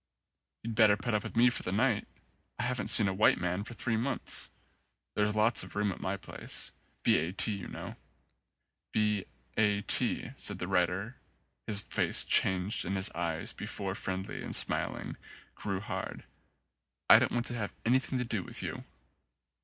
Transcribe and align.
"You'd 0.63 0.73
better 0.73 0.97
put 0.97 1.13
up 1.13 1.21
with 1.21 1.35
me 1.35 1.51
for 1.51 1.61
the 1.61 1.71
night. 1.71 2.07
I 2.57 2.63
haven't 2.63 2.87
seen 2.87 3.07
a 3.07 3.13
white 3.13 3.37
man 3.37 3.63
for 3.63 3.75
three 3.75 3.97
months. 3.97 4.49
There's 5.13 5.35
lots 5.35 5.61
of 5.61 5.75
room 5.75 5.91
at 5.91 5.99
my 6.01 6.17
place. 6.17 6.71
B. 7.03 7.19
A. 7.19 7.31
T. 7.31 7.51
you 7.51 7.67
know." 7.67 7.95
"B. 8.93 9.25
A. 9.57 9.83
T.," 9.83 10.31
said 10.35 10.57
the 10.57 10.67
rider. 10.67 11.17
His 11.67 11.81
face 11.81 12.23
changed 12.23 12.83
and 12.83 12.97
his 12.97 13.11
eyes, 13.11 13.53
before 13.53 13.93
friendly 13.93 14.41
and 14.41 14.55
smiling, 14.55 15.17
grew 15.53 15.79
hard. 15.79 16.23
"I 17.07 17.19
don't 17.19 17.31
want 17.33 17.45
to 17.49 17.55
have 17.57 17.75
anything 17.85 18.17
to 18.17 18.25
do 18.25 18.41
with 18.41 18.63
you." 18.63 18.83